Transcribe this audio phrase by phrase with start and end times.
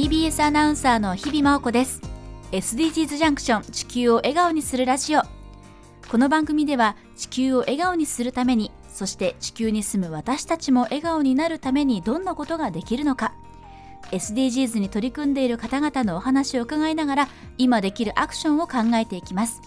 [0.00, 2.00] TBS アナウンサーの日々真央子です。
[2.52, 5.20] SDGs ジャンクション地球を笑顔にするラジオ。
[6.10, 13.34] この番組では地球を笑顔にするためにそして地球に住む私たちも笑顔になるためにどんなことができるのか。
[14.10, 19.60] SDGs に取り組んでいる方々のお話を伺いながら今できるアクションを考えていきます。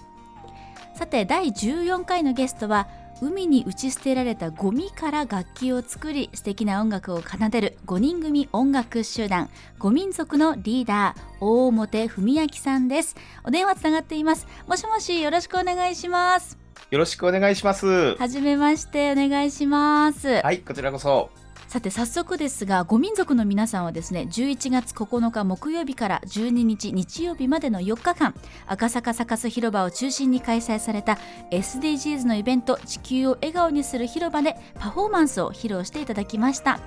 [0.95, 2.87] さて第14回のゲストは
[3.21, 9.49] 海に打ち捨てられたゴミから楽器を作り素敵な音楽を奏でる5人組音楽集団
[9.79, 16.57] 五民族のリーダー大表文明さんですお電話つながっていますもしもしよろしくお願いします
[16.89, 18.15] よろしくお願いします。
[18.17, 21.42] はじめましてお願いしますはい、こちらこそ。
[21.67, 28.35] さて早速ですがご民族の皆さんはですね11月9日木曜日から12日日曜日までの4日間
[28.67, 31.17] 赤坂サカス広場を中心に開催された
[31.51, 36.79] SDGs のイベント地球を笑顔にする広場でパフォーマンスを披露していただきました。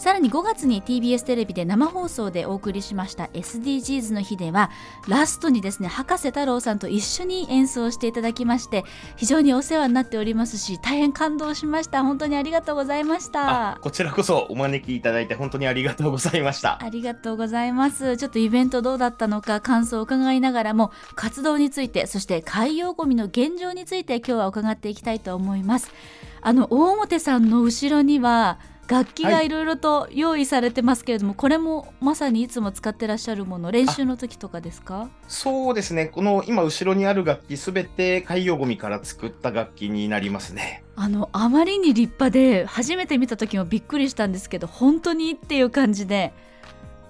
[0.00, 4.70] さらに5月に TBS テレビで生放送でお送りしました SDGs の日では
[5.06, 16.82] ラストにですね博士太郎さんと一緒に演奏していただきまして非常にお世話になっておりますし大変感動しました本当にありがとうございましたあ、こちらこそお招きいただいて本当にありがとうございました。
[16.82, 18.16] ありがとうございます。
[18.16, 25.92] ちょっとイベントどうだったのか感想を伺いながらも活動についてそして海洋ゴミの現状について今日は伺っていきたいと思います。
[26.40, 28.58] あの大表さんの後ろには
[28.90, 35.08] 楽器がいろいろと用意されてますけれども、これもまさにいつも使ってらっしゃるもの練習の時とかですか？
[35.28, 36.06] そうですね。
[36.06, 40.82] この今後ろにある楽器すべて海洋ゴミから作った楽器になりますね。
[40.96, 46.34] あのあまりに立派で初めて見た時もびっくりしたんですけど本当にっていう感じで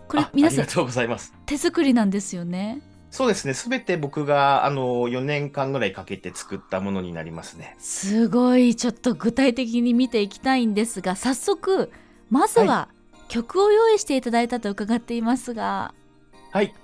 [0.07, 1.33] これあ皆さんありがとうございます。
[1.47, 2.83] 手作りなんですよね。
[3.11, 3.55] そうですね。
[3.55, 7.75] すべて僕があの4年間ぐらいかけて作ったものになりますね。
[7.79, 11.91] すごいちょっと具体的に見ていきたいんですが早速
[12.31, 12.89] まずは
[13.29, 15.95] 曲を用意していただいたと伺っていますが、
[16.51, 16.75] はい。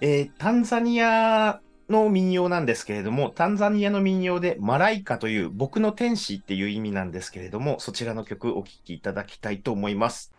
[0.00, 10.34] えータンザニアの民謡なんですけれども、タンザニアの民謡でマライカという僕の天使っていう意味なんですけれども、そちらの曲お聴きいただきたいと思います。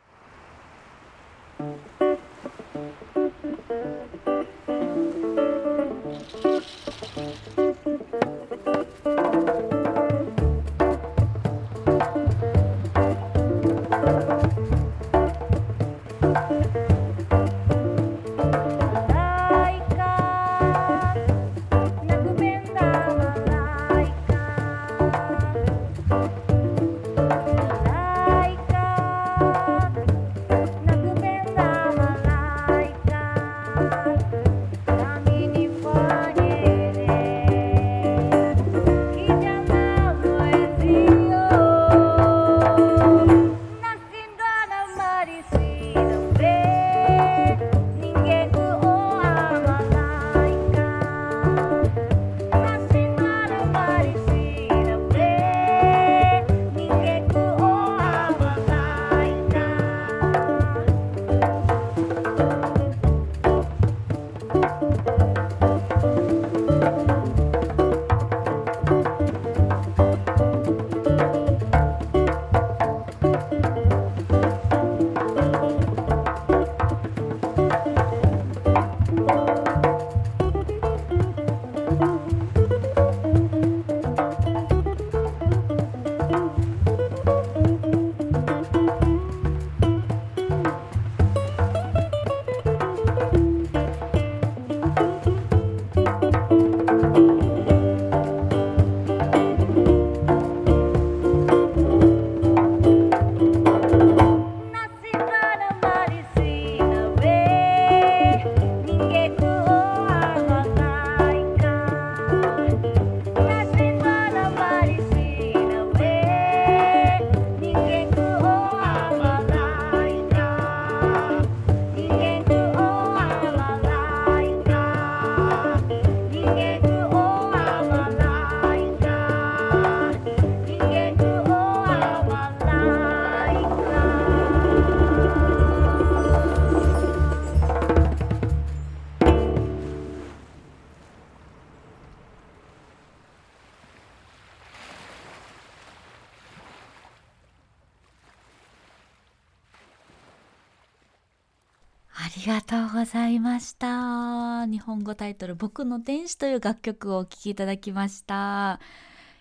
[155.09, 158.79] 語タイトル「僕の天使」という楽曲をお聴きいただきました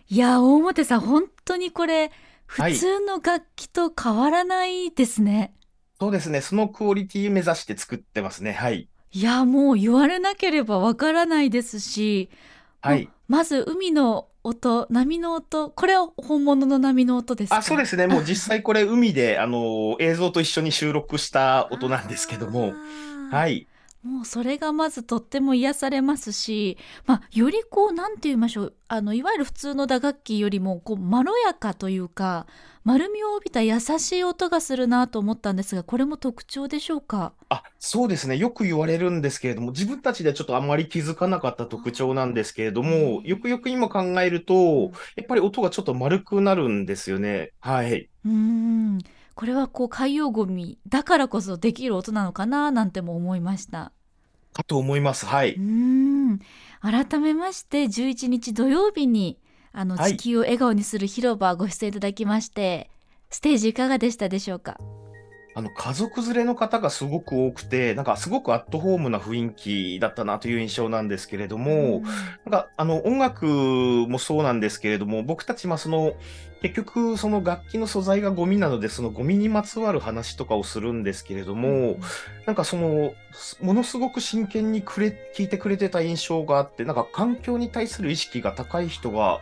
[0.09, 2.11] いや大表さん本当にこれ
[2.47, 5.53] 普はい通の楽器と変わらないですね、
[6.01, 6.41] そうですね。
[6.41, 8.53] そのクオリティ目指して作ってますね。
[8.53, 8.89] はい。
[9.11, 12.31] いや、もう言われなければわからないですし、
[12.81, 13.09] はい。
[13.27, 17.57] まず海の音、波の音、これは本物の波の音ですか？
[17.57, 18.07] あ、そうですね。
[18.07, 22.73] もう実際これ海で、あの、映像と一緒に収録した音なんですけども、
[23.31, 23.67] はい。
[24.03, 32.47] もうそれがまずとっても癒されますし、まあ、よりこう何て言いましょうあのいわゆる普通の打楽器よりもこうまろやかというか
[32.85, 37.33] 丸みを帯びた優しい音がするなと思ったんですがこれも特徴でしょうか？
[37.51, 38.37] あそうですね。
[38.39, 47.51] よく言われるんですけれども自分たちではちょっとあまり気づかなかった特徴なんですけれどもよくよく今考えるとやっぱり音がちょっと丸くなるんですよね。
[47.61, 48.09] はい。
[48.25, 48.99] うん
[49.39, 53.93] これはこう海洋ゴミだからこそできる音なのかななんても思いました。
[54.53, 55.27] かと思います。
[55.27, 55.55] はい。
[55.55, 56.41] うん
[56.81, 59.39] 改めまして11日土曜日に
[59.71, 62.91] あの地球を笑顔にする広場ご出演いただきまして、はい、
[63.31, 64.77] ステージいかがでしたでしょうか？
[65.59, 72.13] あの家族連れの方がすごく多くて、なんかすごくアットホームな雰囲気だったなという印象なんですけれども、うん、なん
[72.53, 76.13] かあの音楽もそうなんですけれども、僕たち、まその
[76.63, 82.01] 結局、その楽器の素材がゴミなので、そのゴミにまつわる話とかをするんですけれども、うん、
[82.47, 83.13] なんかその、
[83.61, 89.41] ものすごく真剣にくれ聞いてくれてた印象があって、なんか環境に対する意識が高い人が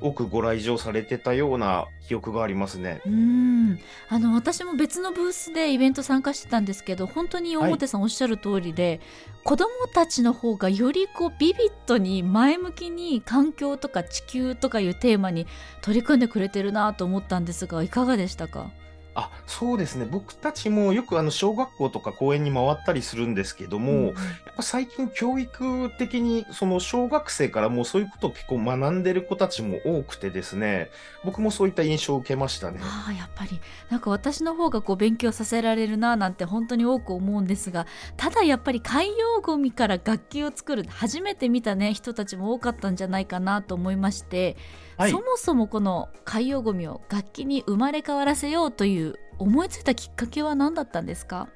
[0.00, 3.00] 多くご来場されてたような記憶がありますね。
[3.06, 3.78] うん。
[4.08, 9.00] あの私も別のブースでイベント参加してたんですけど本当に表さんおっしゃる通りで、はい、
[9.44, 15.46] 子どもたちの方がよりこうビビッドに前向きに環境とか地球とかいうテーマに
[15.82, 18.70] 取り組んでくれてるなと思ったんですがいかがでしたか？
[19.16, 20.06] あ、そうですね。
[20.10, 24.14] 僕たちもよくあの小学校とか公園に回ったりするんですけども、うん、やっ
[24.56, 30.90] ぱ最近教育的にその小学生からもうそういうことを結構学んでる子たちも多くてですね、
[31.24, 32.80] 僕もそういった印象を受けましたね。
[32.82, 37.86] ああ、やっぱりなんか私の方がこう勉強させられるななんて本当に多く思うんですが、
[38.16, 44.56] ただやっぱり海洋ゴミから楽器を作る初めて見たね人たちも多かったんじゃないかなと思いまして。
[44.96, 51.48] はい、そもそもこの海洋ゴミを楽器に生まれ変わらせようという思いついたきっかけは何だったんですか？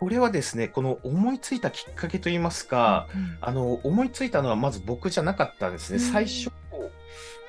[0.00, 5.98] これはですね、この思いついたきっかけといいますか、うん、あの思いついたのはまず僕じゃなかったんですね。
[5.98, 6.50] 最初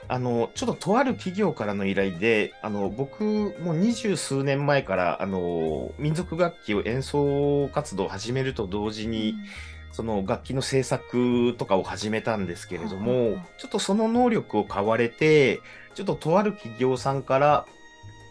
[0.08, 3.24] あのちょっととある企業からの依頼で、あの僕
[3.64, 9.38] も二十数年前からあの民族楽器を演奏活動を始めると同時に、うん
[9.92, 15.60] その楽器の制作とかを始めたんですけれども、ちょっとその能力を買われて、
[15.96, 17.66] ちょっととある企業さんから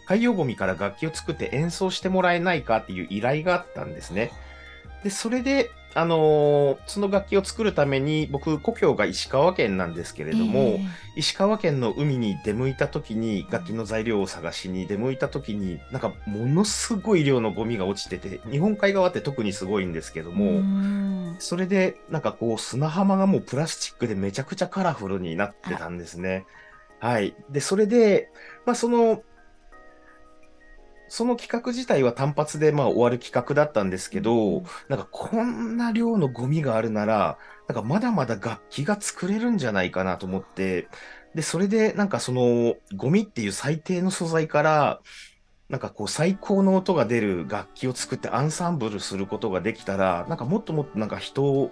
[0.05, 4.31] 海洋ゴミから楽器を作って演奏してもらえないかっていう依頼があったんですね。
[5.03, 10.87] で、それで、あのー、その楽器を作るために、僕、故郷が石川県なんですけれども、えー、
[11.17, 26.45] 石川県の海に出向いた時に、楽器の材料を探しに出向いた時に、なんか、ものすごい量のゴミが落ちてて、日本海側って特にすごいんですけども、それで、なんかこう、砂浜がもうプラスチックでめちゃくちゃカラフルになってたんですね。
[26.99, 27.35] はい。
[27.49, 28.29] で、それで、
[28.65, 29.23] まあ、その、
[31.11, 37.37] その企画自体は単発でまあ終わる企画だったんですけど、なんかこんな量のゴミがあるなら、
[37.67, 40.87] なんかまだまだ楽器が作れるんじゃないかなと思って、
[41.35, 45.01] で、それでなんかそのゴミっていう最低の素材から、
[45.67, 51.71] なんかこう最高の音が出る楽器を作ってアンサンブルすることができたら、なんかもっともっとなんか人を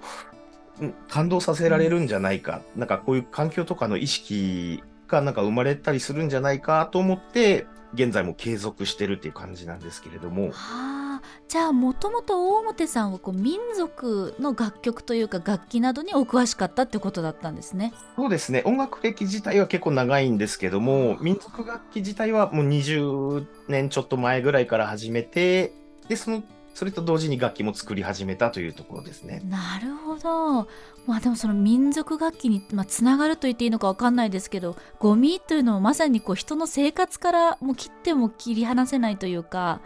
[1.08, 10.51] 感動させられるんじゃないか、なんかこういう環境とかの意識がなんか生まれたりするんじゃないかと思って、現在も継続してるっていう感じなんですけれども。
[10.51, 17.93] はあ、じゃあもともと大表さんはこう民族の楽曲というか楽器などにお詳しかったってことだったんですね。
[18.15, 25.74] そうですね音楽歴自体は結構長いんですけども民族楽器自体はもう20年ちょっと前ぐらいから始めて
[26.08, 26.43] でその
[26.79, 29.41] それと同時に楽器も作り始めたというところですね。
[29.43, 30.67] なるほど。
[31.06, 39.82] まあでもその民族楽器に、まあ、つながると言っていいのか分かんないですけどゴミというのはまさにこう人の生活からもう切っても切り離せないというか、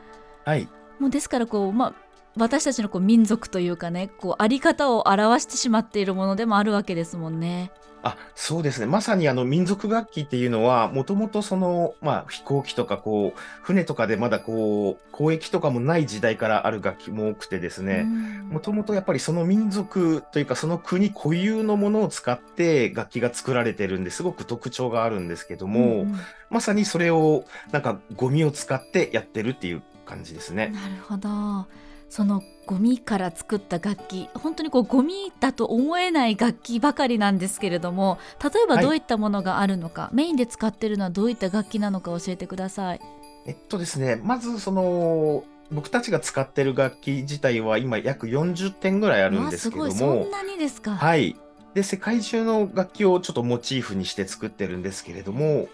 [0.45, 0.67] はい、
[0.99, 1.93] もうですからこう、まあ、
[2.37, 7.71] 私たちのこう民族というかねこうあり方を表してしまっているものでもあるわけですもんね。
[8.05, 8.85] あ、そうですね。
[8.85, 18.05] まさにあの民族楽器っていうのは、もともとその、まあ飛行機とかこう、船とかでまだこう、交易とかもない時代からある楽器も多くてですね、
[18.51, 26.05] もともとやっぱりその民族というかその国固有のものを使って楽器が作られてるんですごく特徴があるんですけども、
[26.49, 30.73] まさにそれをなんかゴミを使ってやってるっていう感じですね。
[30.73, 31.65] なるほど。
[32.13, 43.01] そのゴミから作った楽器本当にこうゴミだと思えない楽器ばかりなんですけれども例えばどういったものがあるのか、はい、メインで使ってるのはどういった楽器なのか教えてください。
[43.47, 50.91] えっとですね、まずその僕たちが使ってる楽器自体は今約40点ぐらいあるんですけどわあすごいそもん、なにですか。
[50.91, 51.35] はい。
[51.73, 55.67] で、世界中の楽器をちょっとモチーフにして作ってるんですけれども、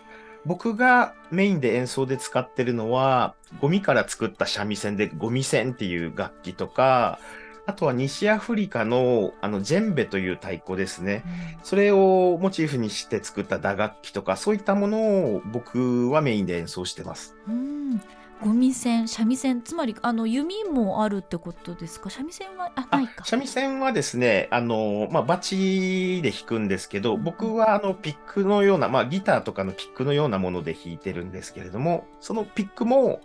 [0.45, 7.19] 僕がメインで演奏で使ってるのは、ゴミから作った三味線でゴミ線っていう楽器とか、
[7.65, 11.23] あとは西アフリカのあのジェンベという太鼓ですね。
[11.53, 17.35] うんそれをモチーフにして作った打楽器とか、そういったものを僕はメインで演奏してます。
[17.47, 18.01] うん、
[18.41, 22.09] ゴミ線、三味線、つまりあの弓もあるってことですか？
[22.09, 23.25] 三味線はあないか。
[23.25, 33.21] 三味線はですね、あの、まあ、バチで弾くんですけど、僕はあのピックのような、まあ、ギターとかのピックのようなもので弾いてるんですけれども、そのピックも、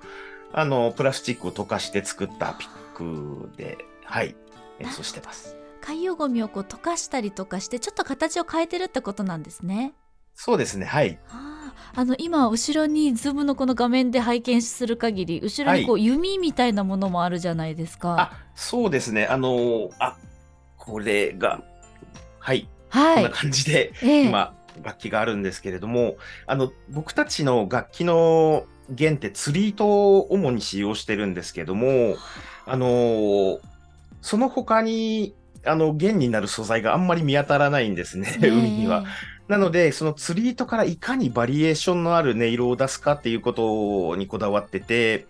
[0.53, 4.35] あの、プラスチックを溶かして作ったピックで、はい、
[4.81, 5.57] 演奏してます。
[5.81, 9.93] 海洋ゴミをこう溶かしたりとかして、ちょっと形を変えてるってことなんですね。
[10.35, 11.21] そうですね、はい。
[11.29, 11.54] ああ
[11.95, 18.21] あの今後ろにズームのこの画面で拝見する限り後ろにこう弓みたいなものもあるじゃないですか。
[18.21, 20.17] あ、そうですね、あの、あ、
[20.77, 21.63] これが、
[22.39, 24.29] はい、はこんない感じで、ええ。
[24.29, 26.17] 今、楽器があるんですけれども、
[26.47, 32.17] あの、僕たちの楽器の弦って釣り糸を主に使用してるんですけども、
[32.67, 33.61] あのー
[34.25, 35.35] その他に、
[35.67, 38.49] あの、弦になる素材があんまり見当たらないんですね、ええ。
[38.51, 39.05] 海には。
[39.49, 45.27] なので、その釣り糸からいかにバリエーションのある音色を出すかっていうことにこだわってて、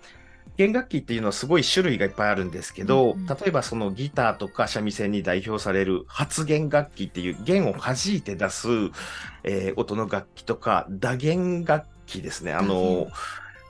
[0.57, 8.69] 弦楽器っていうのはすごい種類がいっぱいあるんですけど、うんうん例えばそのギターとか三味線に代表される発弦楽器っていう弦を弾いて出す、
[9.43, 12.53] えー音の楽器とか、打弦楽器ですね。
[12.53, 13.09] あの、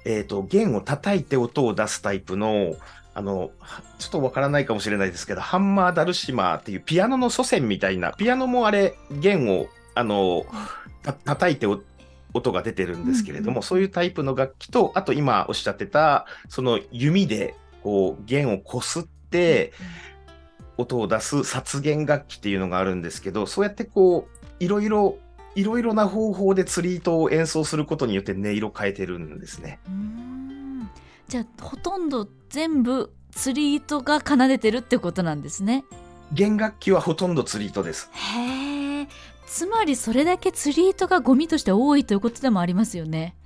[0.04, 2.76] えっ、と、弦を叩いて音を出すタイプの、
[3.14, 10.46] あの、はちょっとわからないかもしれないですけど、ハンマーダルシマーっていうピアノの祖先みたいな、ピアノもあれ、弦を、あの、
[11.02, 11.80] た叩いてお
[12.32, 19.72] 音が出てるんですけれども、うんうんそういうタイプの楽器と、あと今おっしゃってた、その弓で、こう、弦をこすって、
[20.76, 25.18] 音を出す殺弦楽器っていうのがあるんですけど、そうやってこう、いろいろ、
[25.54, 29.78] いろいろな方法で釣り糸を演奏することによって音色変えてるんですね。
[31.28, 35.84] じゃあほとんど全部釣り糸が奏でてるってことなんですね。
[36.32, 38.10] 弦楽器はほとんど釣り糸です。
[38.12, 38.73] へえ。
[39.54, 43.36] つまりそれだけ釣り糸がゴミとして多いということでもありますよね。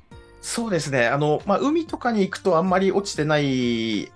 [0.41, 1.07] そうですね。
[1.07, 4.11] あの、まあ、海とかに行くとあんまり落ちてない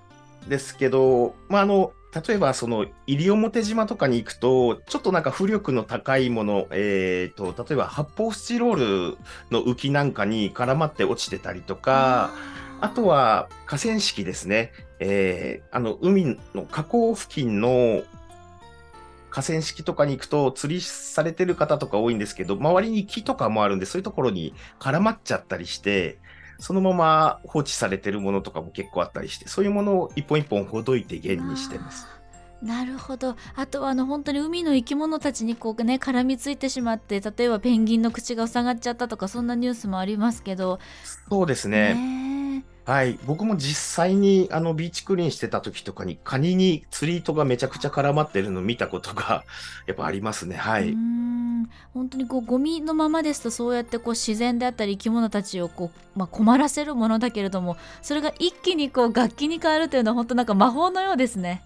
[0.48, 1.92] ですけど、まあ、あの、
[2.26, 9.18] 例えばその西表島とかに行くと、ちょっとなんか浮力の高いもの、えーと、例えば発泡スチロール
[9.50, 12.30] の浮きなんかに絡まって落ちてたりとか、
[12.80, 14.72] あとは河川敷ですね。
[14.98, 18.02] えーあの、海の河口付近の
[19.32, 26.18] 河川敷とかに行くと釣りされてる方とか多いんですけど、周りに木とかもあるんで、そういうところに絡まっちゃったりして、
[26.58, 32.06] そのまま放置されてるものとかも結構あったりして、そういうものを一本一本ほどいて弦にしてます。
[32.62, 40.78] なるほどあとはあの本当に海の生き物たちにこうね絡みついてしまって例えばペンギンの口が塞がっちゃったとかそんなニュースもありますけど
[41.28, 41.94] そうですね。
[41.94, 42.31] ね
[42.84, 43.18] はい。
[43.22, 49.44] 僕も実際にあのビーチクリーンしてた時とかにカニに釣り糸がめちゃくちゃ絡まってるのを見たことが
[49.86, 50.56] やっぱありますね。
[50.56, 50.98] はうーい。
[51.62, 61.62] ん本当にこうゴミのままですとそうやってこう自然であったり生き物たちをこう、まあ、困らせるものだけれどもそれが一気にこう楽器に変わるというのは本当なんか魔法のようですね。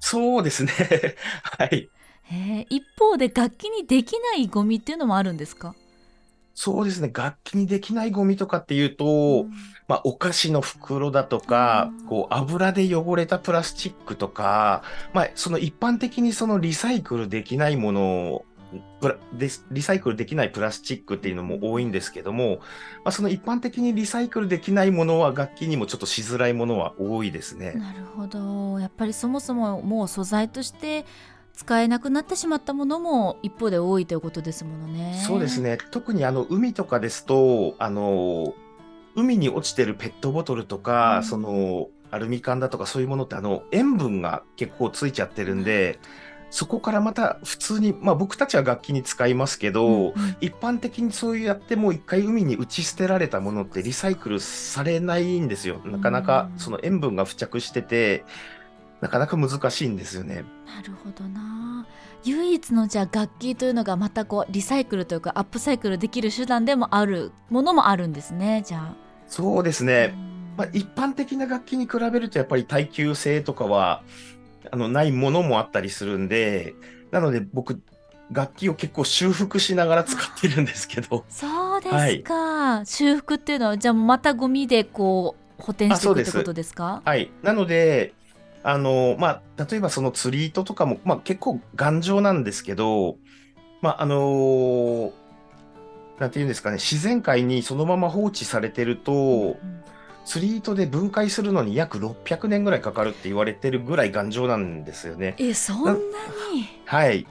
[0.00, 0.72] そうですね。
[1.58, 1.90] はい。
[2.70, 5.74] 一方で楽器にできないゴミっていうのもあるんですか？
[6.62, 7.10] そうですね。
[7.10, 9.46] 楽器にできないゴミとかっていうと、
[9.88, 14.82] まあ、お菓子の袋だとかうん、こう、油で汚れたプラスチックとか、
[15.14, 18.02] まあ、その一般的にそのリサイクルできないもの
[18.34, 18.44] を、
[19.00, 27.72] プラリサイクルできないプラスチックっていうのも多いんですけども、まあ、その一般的にリサイクルできないものは楽器にもちょっとしづらいものは多いですね。
[27.72, 31.06] なるほどやっぱりそもそももう素材として
[31.60, 35.22] 使えなくなってしまったものも一方で多いということですものね。
[35.26, 35.76] そうですね。
[35.90, 38.54] 特にあの海とかですと、あの、
[39.14, 45.98] 海に落ちてるペットボトルとか、うんその、アルミ缶だとかそういうものってあの、塩分が結構ついちゃってるんで、
[46.48, 55.82] そこからまた普通に、まあ僕たちは楽器に使いますけど、うんうん一般的にそうやってもう一回海に打ち捨てられたものってリサイクルされないんですよ。
[55.84, 58.24] なかなかうんその塩分が付着してて、
[59.00, 60.44] なかなか難しいんですよね。
[60.66, 61.86] なるほどな
[62.24, 68.94] 唯一のじゃあ楽器というのがまたこうリサイクルというかアップサイクルできる手段でもあるものもあるんですねじゃ
[69.26, 69.86] そうですあ。
[69.86, 70.14] ね。
[70.14, 74.02] うんまあ、一般的な楽器に比べるとやっぱり耐久性とかは
[74.70, 76.74] あのないものもあったりするんで
[77.10, 77.80] なので僕
[78.30, 87.02] 楽器を結構修復しながら使ってるんですけど そうですか、修復っていうのはじゃあまたゴミでこう補填していくってことですか？
[87.04, 87.30] はい。
[87.42, 88.14] なので、
[88.62, 93.16] あの、まあ、例えばその釣り糸とかも、まあ、結構頑丈なんですけど、
[93.80, 95.12] まあ、あの
[96.18, 99.80] なんていうんですかね、自然界にそのまま放置されてると、うん
[100.24, 105.34] 釣り糸で分解するのに約600年ぐらいかかるって言われてるぐらい頑丈なんですよね。
[105.38, 105.98] えそんなに？
[106.84, 107.26] はい。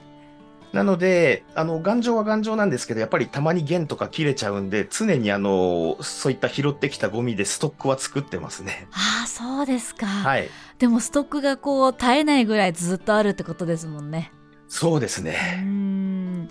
[0.72, 8.86] なので、あの、頑丈は頑丈なんですけど、やっぱりたまに弦とか切れちゃうんで、常にあの、そういった拾ってきたゴミでストックは作ってますね。
[8.92, 10.48] ああそうですか、はい。
[10.80, 14.32] でもストックがこう絶えないぐらいずっとあるってことですもんね。
[14.66, 15.62] そうですね。
[15.62, 16.50] ん。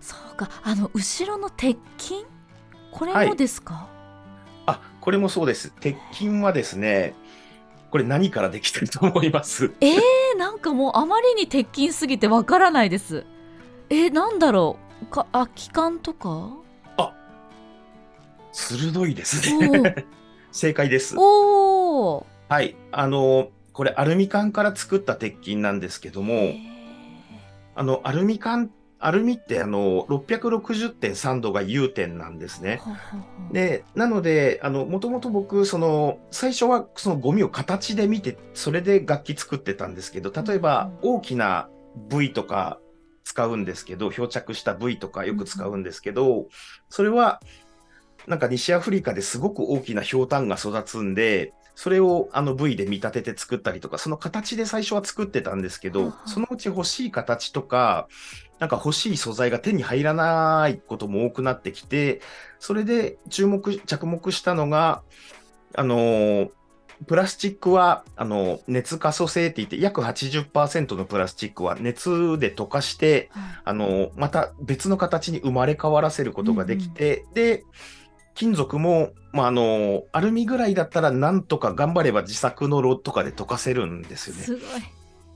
[0.00, 0.50] そうか。
[0.64, 2.26] あの後ろの鉄筋？
[2.90, 3.88] これはいもですか、
[4.66, 5.72] あ、これもそうです。
[5.80, 7.14] 鉄筋はですね、
[7.92, 9.72] これ何からできてると思います？
[9.80, 13.26] えー、なんかもうあまりに鉄筋すぎてわからないです。
[13.90, 15.06] えー、なんだろう？
[15.06, 16.50] か空き缶とか？
[18.50, 19.68] 鋭いですおね。
[19.68, 20.04] ー。
[20.50, 21.14] 正解です。
[21.16, 22.24] おー。
[22.48, 22.74] はい。
[22.90, 26.52] あの、これアルミ缶から作った鉄筋なんですけども、
[27.76, 32.80] あの、アルミ缶、アルミってあの、660.3度が融点なんですね。
[33.52, 41.68] で、なので、あの、もともと僕、その、最初はそのゴミを形で見て、それで楽器作ってたんですけど、例えば大きな
[42.08, 42.80] 部位とか
[43.22, 46.48] 使うんですけど、漂着した部位とかよく使うんですけど、
[46.88, 47.40] それは、
[48.26, 58.08] なんか西アフリカですごく大きな氷炭が育つんで、それをあの部位で見立てて作ったりとか、その形で最初は作ってたんですけどそのうち欲しい形とか、
[58.58, 62.20] なんか欲しい素材が手に入らないことも多くなってきて、
[62.58, 65.04] それで注目、着目したのが、
[65.76, 66.50] あのー
[67.06, 73.42] プラスチックは、あの、熱可塑性って言って、約80%のプラスチックは熱で溶かして、はい。
[73.66, 77.62] あの、また別の形に生まれ変わらせることができて、で、
[78.38, 84.42] 金属も、まあ、あの、アルミぐらいだったらなんとか頑張れば自作の炉とかで溶かせるんですよね。
[84.42, 84.64] すごい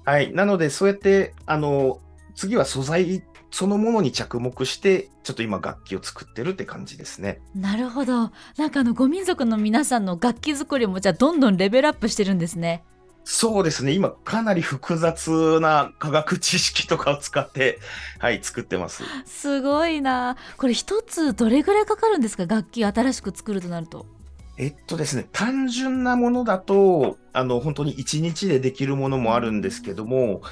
[0.05, 0.33] はい。
[0.33, 1.99] なので、そうやって、あの、
[2.37, 7.41] 次は素材そのものに着目して、ちょっと今楽器を作ってるって感じですね。
[7.55, 12.83] なるほどなんかあのご民族の皆さんの楽器作りもじゃあどんどんレベルアップしてるんですね
[13.25, 13.93] そうですね。
[13.93, 17.79] 今、かなり複雑な科学知識とかを使って、
[18.19, 19.05] はい、作ってます。
[19.25, 22.47] すごいなこれ一つどれぐらいかかるんですか？
[22.47, 24.07] 楽器新しく作るとなると
[24.59, 30.43] えっとですね、単純なものだと、あの、本当に1日でできるものもあるんですけども、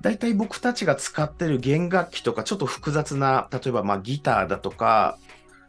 [0.00, 5.18] 大体僕たちが使ってる弦楽器とか、ちょっと複雑な、例えばまあギターだとか、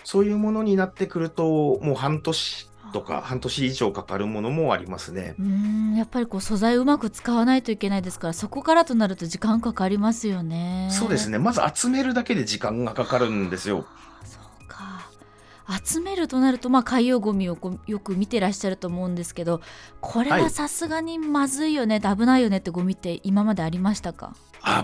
[0.03, 5.35] そういうものになってくると、もう半年とか、半年以上かかるものもありますね。
[5.39, 11.39] うーんやっぱりこう素材うまく使わないといけないですからそこからとなると時間かかりますよねそうですね。
[11.39, 13.85] まず集めるだけで時間がかかるんですよ。
[14.23, 15.09] そうか
[15.83, 19.61] 集めるとなるとまあ海洋ゴミをよく見てらっしゃると思うんですけど
[19.99, 24.35] これははいさすがにまずいよね、危ないよねってゴミって今までありましたか？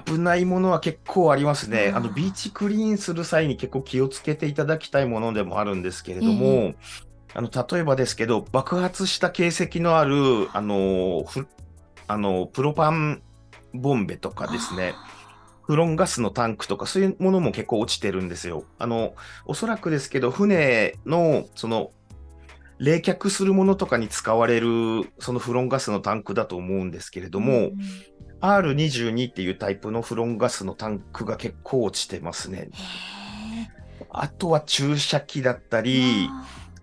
[0.06, 1.92] 危ないものは結構ありますね。
[1.96, 6.76] あの、ビーチクリーンする際に結構気をつけていただきたいものでもあるんですけれども、え
[7.34, 11.48] あの、例えばですけど、爆発した形跡のある、あの、ふ
[12.08, 13.22] あの、プロパン
[13.74, 14.94] ボンベとかですね、
[15.64, 18.66] フロンガスのタンクとか、そういうものも結構落ちてるんですよ。
[18.78, 19.16] あの、
[19.46, 21.92] おそらくですけど、船の、その、
[22.80, 24.68] 冷却するものとかに使われる、
[25.20, 27.80] そのフロンガスのタンクだと思うんですけれども、うんうん。
[28.42, 32.70] R22 っていうタイプのフロンガスのタンクが結構落ちてますね。
[32.74, 33.68] へ
[34.10, 35.82] あとは注射器だったー。
[35.84, 36.30] り、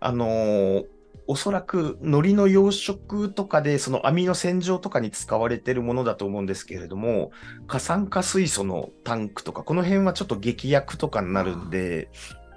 [0.00, 0.84] あのー
[1.30, 7.32] おそらく海苔の養殖とかでその網の洗浄とかに使われてるものだと思うんですけれども、
[7.66, 12.08] 過酸化水素のタンクとか、この辺はちょっと劇薬とかになるんで、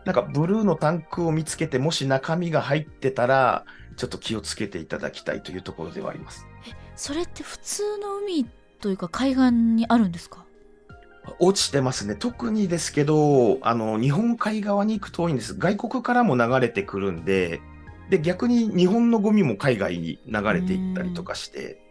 [0.06, 3.66] なんかブルーのタンクを見つけて、もし中身が入ってたら、
[3.98, 6.48] ちょっと気をつけていただきたいというところではあります。
[6.96, 8.46] それって普通の海
[8.80, 10.46] というか海岸にあるんですか？
[11.40, 12.16] 落ちてますね。
[12.16, 15.56] 特にですけど、あの、日本海側に行くと多いんです。
[15.58, 17.62] 外国からも流れてくるんで、
[18.10, 21.82] で、逆に日本のゴミも海外に流れていったりとかして、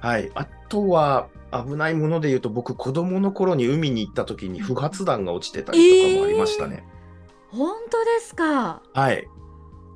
[0.00, 0.30] はい。
[0.34, 6.84] あとは、危ないもので言うと、僕、子供の頃に海に行った時に不発弾が落ちてたりとかもありましたね。
[7.50, 8.82] 本当ですか？
[8.92, 9.26] はい。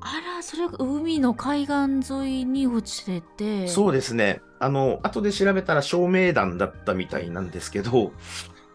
[0.01, 4.41] あらそれが海の海岸沿いに落ちててそうですね。
[4.59, 8.13] あの、後で調べたら照明弾だったみたいなんですけど、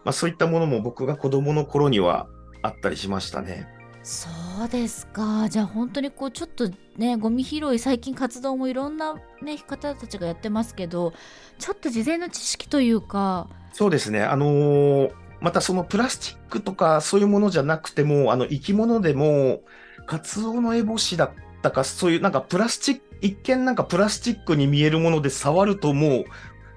[0.06, 2.28] まあそういったものも僕が子供の頃には
[2.62, 3.66] あったりしましたね。
[4.04, 4.28] そ
[4.64, 11.12] うですかじゃあ本当にこうちょっとねゴミ拾い最近活動もいろんな、ね、方たちがやってますけど
[11.58, 14.22] ちょっと事前の知識というかそうですね。
[14.22, 19.60] あのーまたそのプラスチックとかそういうものじゃなくても、あの生き物でも、
[20.06, 21.30] カツオのエボシだっ
[21.62, 26.24] たか、そういうなんかプラスチッ一見なんかプラスチックに見えるもので触るともう、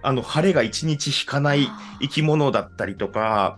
[0.01, 1.67] あの、晴れが一日引かない
[2.01, 3.57] 生き物だったりとか、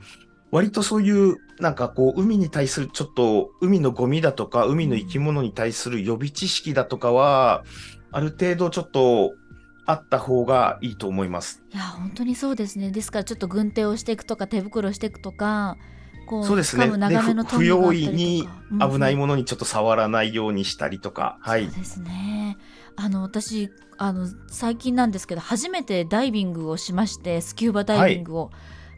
[0.52, 7.64] 割とそういう、なんかこう、海に対するちょっと、海のゴミだとか、海の生き物に対する予備知識だとかは、
[8.12, 9.34] ある程度ちょっと、
[9.86, 11.64] あった方がいいと思います。
[11.74, 15.78] いや本当にそうですねですからちょっと軍手をしていくとか手袋していくとか
[16.28, 16.88] こうそうですね。
[16.88, 18.48] 不用意に
[18.80, 21.76] 危ないものにちょっと触らないようにしたりとか、はいそう。
[21.76, 22.58] ですね
[22.96, 28.52] あの私あの最近なんですけど初めてダイビングをしましてスキューバダイビングを。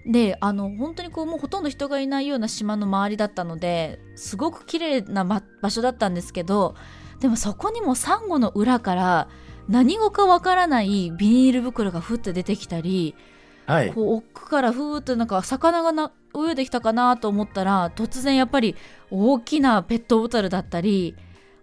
[0.05, 6.75] であの本当にこうもうほとんど人がいないような島の周りだったのですごく綺麗な、ま、場所だったんですけど
[7.21, 9.29] でもそこにもサンゴの裏から
[9.69, 13.15] 何語かわからないビニール袋がふって出てきたり
[13.65, 13.93] はい。
[13.93, 18.75] こう奥からふーっとなんか魚がな泳いできたかなと思ったら突然やっぱり
[19.11, 21.15] 大きなペットボトルだったり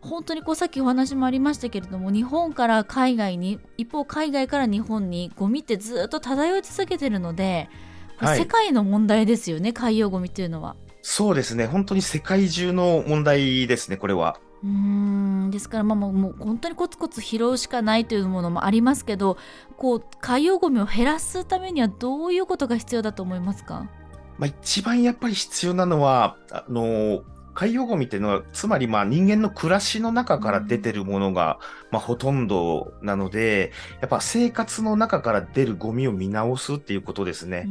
[0.03, 7.69] 本当にこうさっきお話もありましたけれども日本から海外に一方海外から日本にゴミってずっと漂い続けてるので
[8.17, 10.77] はい世界の問題ですよね、海洋ゴミっていうのは。
[11.03, 11.67] そうですね。
[11.67, 14.39] 本当に世界中の問題ですね、これは。
[14.63, 19.39] うーんですからまあもうもう本当にコツコツ拾うしかないというものもありますけど
[19.79, 23.89] こう海洋ゴミを減らすためにはどういうことが必要だと思いますか？
[24.37, 27.23] まあ、一番やっぱり必要なのは、あの、
[27.55, 31.59] 海洋ゴミっていうのは、つまりまあ人間の暮らしの中から出てるものが、
[31.91, 37.69] まあほとんどなので、やっぱ生活の中から出るゴミを見直すっていうことですね。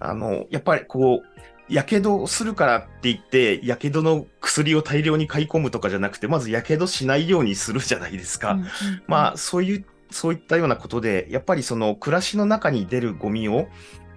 [0.00, 8.58] あの、やっぱりこう、やけどするからって言って、やけどの薬を大量に買い込むとかじゃなくて、まずやけどしないようにするじゃないですか。
[9.06, 13.68] まあ、そういう、そういったようなことで、やっぱりその暮らしの中に出るゴミを、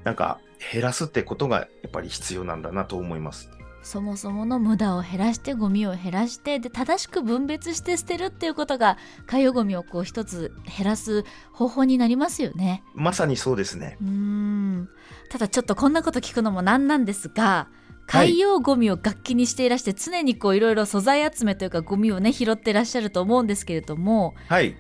[0.03, 0.39] なんか
[0.71, 3.49] 減らすってことがやっぱり必要なんだなと思います。
[3.87, 11.23] そもそもの無駄を減らしてゴミを減らしてで正しく分別して捨てるっていうことが海洋ゴミをこう一つ減らす
[11.53, 12.83] 方法になりますよね。
[12.93, 13.97] まさにそうですね。
[14.01, 14.89] うーん
[15.29, 17.69] ただちょっとこんなこと聞くのもなんなんですが
[18.07, 24.75] はい海洋ゴミを楽器にしていらして常にこういろいろ素材集めというかゴミをね拾ってらっしゃると思うんですけれどもはい。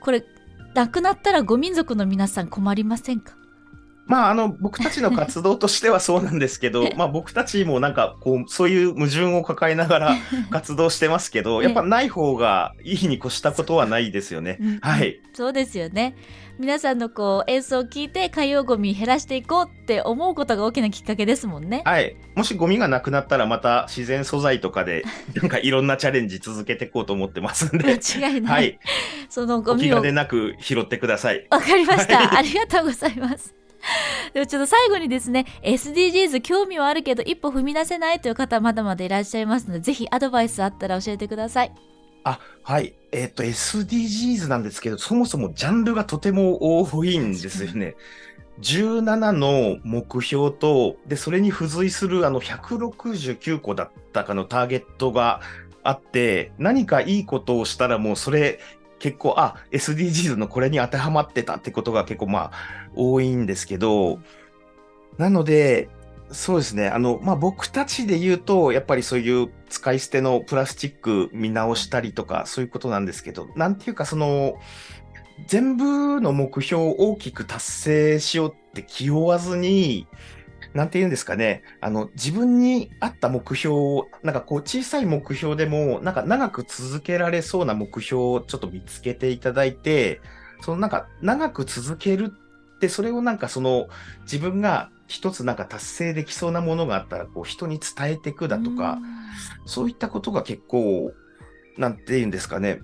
[0.00, 0.24] これ
[0.74, 3.34] なくなったらご民族の皆さん困りませんか？
[4.06, 10.16] まあ、あの、僕たちの活動としてはそうなんですけど、 まあ僕たちもなんか、こう、そういう矛盾を抱えながら
[10.50, 14.78] 活動してますけど、やっぱない方がいいに越したことはないですよねうん。
[14.80, 15.20] はい。
[15.32, 16.14] そうですよね
[16.58, 21.82] 皆さんのこう演奏を聞いて海洋ゴミ減らしていこうって思うことが大きなきっかけですもんね。
[21.84, 22.16] はい。
[22.36, 25.02] もしゴミがなくなったらまた自然素材とかで、
[25.34, 28.52] なんかいろんなチャレンジ続けていこうと思ってますんで、間違いな。
[28.52, 28.78] はいい。
[29.28, 31.44] そのゴミを兼ねなく拾ってください。
[31.50, 33.63] わかりました、はいありがとうございます。
[34.32, 41.72] でもちょっと最後にですね SDGs 興味はあるけど一歩踏み出せないという方まだまだいらっしゃいますのでぜひアドバイスあったら教えてください。
[42.24, 42.94] あ、はい。
[43.12, 47.96] えっ、と、SDGs なんですけど、そもそもジャンルがとても多いんですよね。
[48.60, 55.42] 17の目標と、で、それに付随するあの169個だったかのターゲットが
[55.82, 58.58] あって、何かいいことをしたらもうそれ
[59.04, 62.52] 結構、あ、SDGs のこれに当てはまってたってことが結構まあ
[62.96, 64.18] 多いんですけど、
[65.18, 65.90] なので、
[66.30, 66.88] そうですね。
[66.88, 74.54] あの、まあ、僕たちで言うと、やっぱりそういう使い捨てのプラスチック見直したりとか、そういうことなんですけど、なんていうか、その、
[75.48, 80.06] 全部の目標を大きく達成しようって気負わずに、
[80.74, 81.62] なんて言うんですかね。
[81.80, 90.20] あの、自分に合った目標を、なんかこう小さい目標でも、なんか長く続けられそうな目標をちょっと見つけていただいて、
[90.60, 92.32] そのなんか長く続ける
[92.76, 93.86] って、それをなんかその
[94.22, 98.98] 自分が一つなんか達成できそうなものがあったら、こう人に伝えていくだとか、
[99.66, 101.12] そういったことが結構、
[101.78, 102.80] なんて言うんですかね。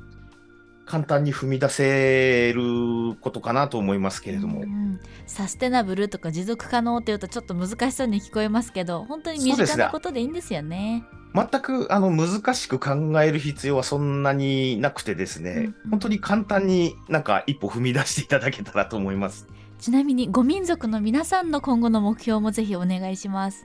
[0.91, 4.63] 簡単に踏み出せることかなと思いますけれども。
[4.63, 11.05] うんサステナブルとか持続可能っていうとちょっと難しそうに聞こえますけど本当に身近なことでいいんですよね。
[11.33, 19.47] 全くあの難しく考える必要はそんなになくてですね、うんうん本当に簡単になんか一歩踏み出していただけたらと思います。
[19.79, 23.65] ちなみにご民族の皆さんの今後の目標もぜひお願いします。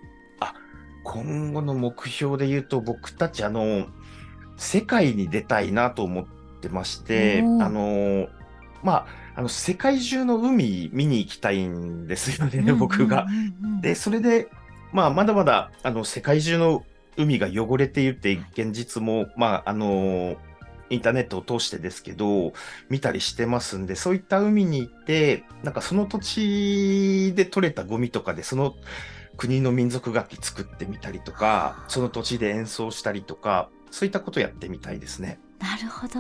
[1.04, 3.88] 今後の目標で言うと僕たちあの
[4.58, 6.26] 世界に出たいなと思っ
[6.66, 8.28] てましてあの
[8.84, 9.06] まあ
[9.38, 13.24] あの世界中の海見に行きたいんですよね、僕が。
[13.24, 14.48] うんうんうんうんでそれで
[14.94, 16.86] まあまだまだあの世界中の
[17.18, 20.38] 海が汚れているって現実もまああの
[20.90, 22.54] インターネットを通してですけど
[22.90, 28.76] 見たりしてますんでそういった海に行ってなんかその土地で取れたゴミとかでその
[29.38, 35.40] 国の民族楽器作ってみたりとかその土地で演奏したりとかそういったことやってみたいですね。
[35.66, 36.20] なるほど。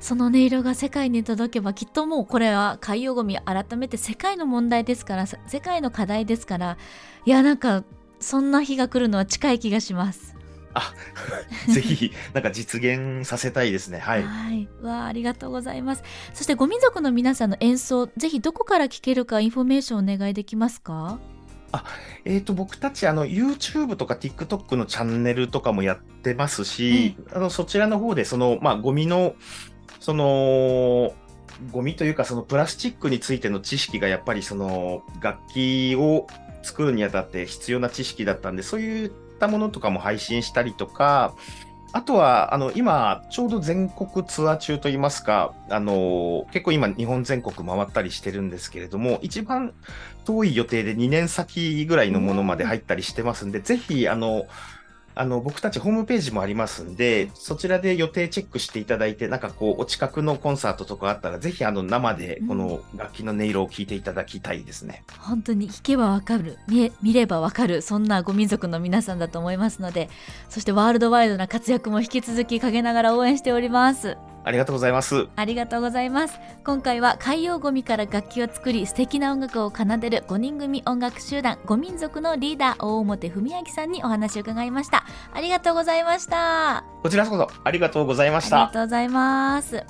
[0.00, 6.78] その音色が世界に届けばきっともうこれは海洋ゴミ改めて世界の問題ですから世界の課題ですから。
[7.26, 7.84] いやなんか
[8.18, 10.34] そんな日が来るのは近い気がします。
[10.72, 10.94] あ
[11.72, 13.98] ぜひなんか実現させたいですね。
[13.98, 16.02] はい、はい、わあありがとうございます。
[16.32, 21.18] そしてゴミンゾクの皆さんの演奏ぜひどこから聞けるかインフォメーションお願いできますか？
[21.72, 21.84] あ、
[22.24, 29.34] えっ、ー、と、僕たち、あの、YouTube とか TikTok のチャンネルとかもやってますし、あの、そちらの方で、その、まあ、ゴミの、
[30.00, 31.12] その、
[31.72, 36.26] ゴミというか、そのプラスチックについての知識がやっぱりその楽器を
[36.62, 41.34] 作るにあたって必要な知識だったんで、そういったものとかも配信したりとか、
[41.92, 49.72] あとは、あの、今、ちょうど全国ツアー中といいますか、あの、結構今、日本全国回ったりしてるんですけれども、一番
[50.26, 54.46] 遠い予定で2年先ぐらいのものまで入ったりしてますんで、ぜひ、あの、
[55.18, 65.02] あの、僕たちホームページもありますんで、そちらで予定チェックしていただいて、なんかこう、お近くのコンサートとかあったら、ぜひあの、生でこの楽器の音色を聞いていただきたいですね。
[65.08, 70.08] うん、本当に弾けばわかる見、見ればわかる、そんなご民族の皆さんだと思いますので、
[70.48, 74.16] そしてワールドワイドな活躍も引き続き陰ながら応援しております。
[74.48, 75.28] ありがとうございます。
[75.36, 76.40] ありがとうございます。
[76.64, 85.04] 今回は海洋ゴミから楽器を作り素敵な音楽を奏でる5人組音楽集団5民族のリーダー大表文明さんにお話を伺いました。
[85.34, 86.82] ありがとうございました。
[87.02, 88.56] こちらこそありがとうございました。
[88.56, 89.84] ありがとうございます。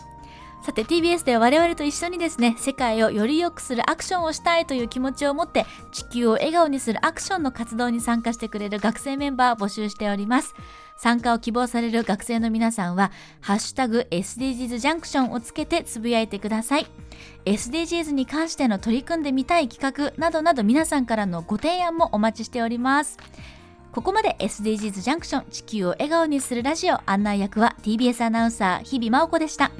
[0.63, 10.55] さて TBS では我々と一緒にですね世界をより良くするアクションをしたいという気持ちを持って地球を笑顔にするアクションの活動に参加してくれる学生メンバーを募集しております
[10.99, 16.87] 参加を希望される学生の皆さんは、ハッシュタグ SDGs ジャンクションをつけてつぶやいてください。
[17.45, 23.17] SDGs に関しての取り組んでみたい企画などなど皆さんからのご提案もお待ちしております。
[23.93, 29.71] ここまで SDGs ジャンクション地球を笑顔にするラジオ案内役は TBS アナウンサー日々真央子でした。